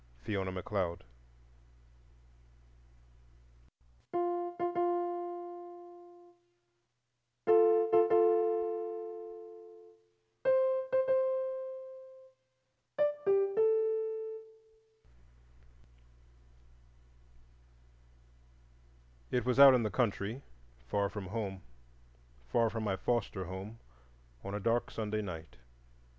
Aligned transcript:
FIONA 0.23 0.51
MACLEOD. 0.51 1.03
It 19.33 19.45
was 19.45 19.57
out 19.59 19.73
in 19.73 19.83
the 19.83 19.89
country, 19.89 20.41
far 20.89 21.07
from 21.09 21.27
home, 21.27 21.61
far 22.51 22.69
from 22.69 22.83
my 22.83 22.95
foster 22.97 23.45
home, 23.45 23.77
on 24.43 24.53
a 24.55 24.59
dark 24.59 24.89
Sunday 24.91 25.21
night. 25.21 25.55